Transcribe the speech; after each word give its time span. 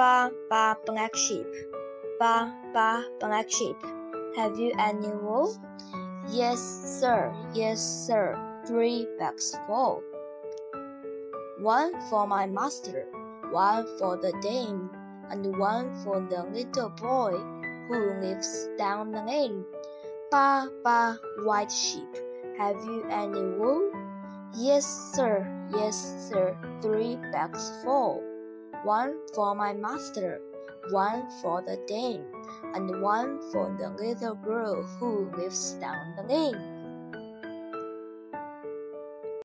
Ba, 0.00 0.32
ba, 0.48 0.80
black 0.86 1.12
sheep. 1.14 1.44
Ba, 2.18 2.48
ba, 2.72 3.04
black 3.20 3.52
sheep. 3.52 3.76
Have 4.34 4.56
you 4.56 4.72
any 4.80 5.12
wool? 5.12 5.52
Yes, 6.32 6.56
sir. 6.96 7.28
Yes, 7.52 7.84
sir. 7.84 8.32
Three 8.64 9.04
bags 9.18 9.52
full. 9.66 10.02
One 11.60 11.92
for 12.08 12.26
my 12.26 12.46
master, 12.46 13.12
one 13.52 13.84
for 13.98 14.16
the 14.16 14.32
dame, 14.40 14.88
and 15.28 15.44
one 15.60 15.92
for 16.00 16.24
the 16.32 16.48
little 16.48 16.88
boy 16.96 17.36
who 17.92 18.24
lives 18.24 18.72
down 18.78 19.12
the 19.12 19.20
lane. 19.20 19.66
Ba, 20.30 20.72
ba, 20.82 21.20
white 21.44 21.70
sheep. 21.70 22.08
Have 22.56 22.80
you 22.88 23.04
any 23.10 23.44
wool? 23.60 23.92
Yes, 24.56 25.12
sir. 25.12 25.44
Yes, 25.76 26.00
sir. 26.32 26.56
Three 26.80 27.16
bags 27.36 27.68
full. 27.84 28.29
One 28.84 29.20
for 29.34 29.54
my 29.54 29.74
master, 29.74 30.40
one 30.90 31.28
for 31.42 31.60
the 31.60 31.76
dame, 31.86 32.24
and 32.74 33.02
one 33.02 33.38
for 33.52 33.76
the 33.78 33.90
little 33.90 34.34
girl 34.34 34.82
who 34.82 35.30
lives 35.36 35.72
down 35.72 36.16
the 36.16 36.22
lane. 36.22 36.79